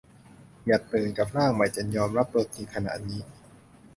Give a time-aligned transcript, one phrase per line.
[0.65, 3.21] อย่าตื่นกับร่างใหม่จนยอมรับตัวจริงขณะนี้